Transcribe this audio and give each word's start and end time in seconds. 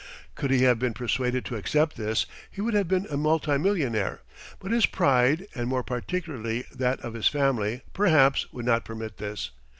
Could 0.33 0.49
he 0.49 0.63
have 0.63 0.79
been 0.79 0.95
persuaded 0.95 1.45
to 1.45 1.55
accept 1.55 1.95
this, 1.95 2.25
he 2.49 2.59
would 2.59 2.73
have 2.73 2.87
been 2.87 3.05
a 3.11 3.17
multimillionaire; 3.17 4.21
but 4.57 4.71
his 4.71 4.87
pride, 4.87 5.45
and 5.53 5.69
more 5.69 5.83
particularly 5.83 6.63
that 6.73 6.99
of 7.01 7.13
his 7.13 7.27
family, 7.27 7.83
perhaps, 7.93 8.51
would 8.51 8.65
not 8.65 8.83
permit 8.83 9.17
this. 9.17 9.51